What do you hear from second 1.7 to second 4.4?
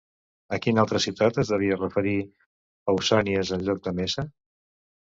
referir Pausànies, en lloc de Messa?